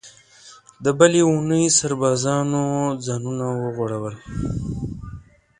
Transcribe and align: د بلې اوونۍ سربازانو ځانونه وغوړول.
د 0.83 0.85
بلې 0.99 1.21
اوونۍ 1.25 1.65
سربازانو 1.79 2.63
ځانونه 3.05 3.45
وغوړول. 3.63 4.15